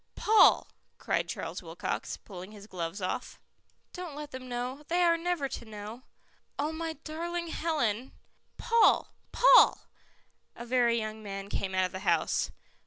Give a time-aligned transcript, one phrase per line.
[0.15, 3.39] "Paul," cried Charles Wilcox, pulling his gloves off.
[3.93, 4.81] "Don't let them know.
[4.87, 6.01] They are never to know."
[6.57, 8.11] "Oh, my darling Helen"
[8.57, 9.13] "Paul!
[9.31, 9.85] Paul!"
[10.55, 12.49] A very young man came out of the house.